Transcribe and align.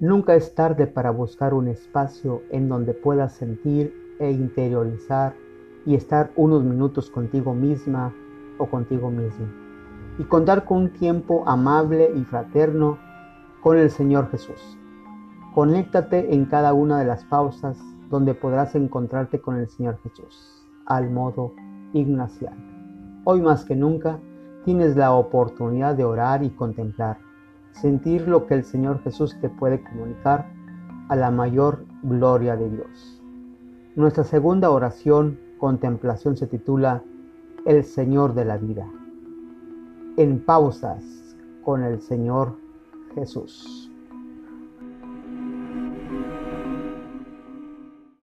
Nunca 0.00 0.36
es 0.36 0.54
tarde 0.54 0.86
para 0.86 1.10
buscar 1.10 1.52
un 1.54 1.66
espacio 1.66 2.42
en 2.50 2.68
donde 2.68 2.94
puedas 2.94 3.32
sentir 3.32 3.92
e 4.20 4.30
interiorizar 4.30 5.34
y 5.84 5.96
estar 5.96 6.30
unos 6.36 6.62
minutos 6.62 7.10
contigo 7.10 7.52
misma 7.52 8.14
o 8.58 8.66
contigo 8.66 9.10
mismo. 9.10 9.46
Y 10.16 10.22
contar 10.22 10.64
con 10.64 10.78
un 10.78 10.92
tiempo 10.92 11.42
amable 11.48 12.12
y 12.14 12.22
fraterno 12.22 12.96
con 13.60 13.76
el 13.76 13.90
Señor 13.90 14.30
Jesús. 14.30 14.78
Conéctate 15.52 16.32
en 16.32 16.44
cada 16.44 16.74
una 16.74 17.00
de 17.00 17.04
las 17.04 17.24
pausas 17.24 17.76
donde 18.08 18.34
podrás 18.34 18.76
encontrarte 18.76 19.40
con 19.40 19.56
el 19.56 19.68
Señor 19.68 19.98
Jesús, 20.04 20.64
al 20.86 21.10
modo 21.10 21.54
ignaciano. 21.92 22.62
Hoy 23.24 23.42
más 23.42 23.64
que 23.64 23.74
nunca 23.74 24.20
tienes 24.64 24.96
la 24.96 25.10
oportunidad 25.10 25.96
de 25.96 26.04
orar 26.04 26.44
y 26.44 26.50
contemplar 26.50 27.18
sentir 27.80 28.26
lo 28.26 28.46
que 28.46 28.54
el 28.54 28.64
Señor 28.64 29.02
Jesús 29.02 29.36
te 29.40 29.48
puede 29.48 29.82
comunicar 29.82 30.46
a 31.08 31.16
la 31.16 31.30
mayor 31.30 31.84
gloria 32.02 32.56
de 32.56 32.68
Dios. 32.68 33.22
Nuestra 33.94 34.24
segunda 34.24 34.70
oración, 34.70 35.38
contemplación, 35.58 36.36
se 36.36 36.46
titula 36.46 37.02
El 37.66 37.84
Señor 37.84 38.34
de 38.34 38.44
la 38.44 38.56
vida. 38.56 38.86
En 40.16 40.40
pausas 40.44 41.36
con 41.62 41.82
el 41.82 42.00
Señor 42.00 42.56
Jesús. 43.14 43.87